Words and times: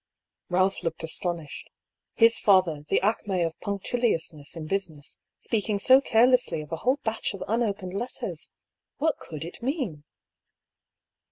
Balph 0.49 0.81
looked 0.81 1.03
astonished. 1.03 1.69
His 2.15 2.39
father, 2.39 2.83
the 2.89 2.99
acm6 3.03 3.45
of 3.45 3.59
punctiliousness 3.59 4.55
in 4.55 4.65
business, 4.65 5.19
speaking 5.37 5.77
so 5.77 6.01
carelessly 6.01 6.61
of 6.63 6.71
a 6.71 6.77
whole 6.77 6.97
batch 7.03 7.35
of 7.35 7.43
unopened 7.47 7.93
letters! 7.93 8.49
What 8.97 9.19
could 9.19 9.45
it 9.45 9.61
mean? 9.61 10.03